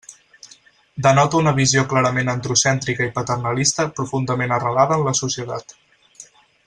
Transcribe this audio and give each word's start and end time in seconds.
Denota 1.07 1.37
una 1.41 1.53
visió 1.59 1.83
clarament 1.91 2.33
androcèntrica 2.33 3.07
i 3.09 3.13
paternalista 3.19 3.87
profundament 4.01 4.57
arrelada 4.57 4.99
en 5.01 5.07
la 5.11 5.15
societat. 5.21 5.79